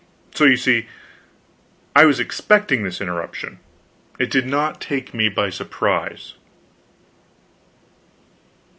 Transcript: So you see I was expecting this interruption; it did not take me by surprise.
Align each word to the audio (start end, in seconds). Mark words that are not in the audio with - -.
So 0.33 0.45
you 0.45 0.57
see 0.57 0.87
I 1.95 2.05
was 2.05 2.19
expecting 2.19 2.81
this 2.81 3.01
interruption; 3.01 3.59
it 4.17 4.31
did 4.31 4.47
not 4.47 4.81
take 4.81 5.13
me 5.13 5.29
by 5.29 5.51
surprise. 5.51 6.33